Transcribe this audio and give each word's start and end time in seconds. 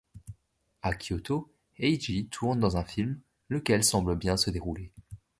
A 0.81 0.95
Kyoto, 0.95 1.53
Heiji 1.77 2.25
tourne 2.29 2.59
dans 2.59 2.75
un 2.75 2.83
film, 2.83 3.19
lequel 3.49 3.83
semble 3.83 4.15
bien 4.17 4.35
se 4.35 4.49
dérouler. 4.49 4.91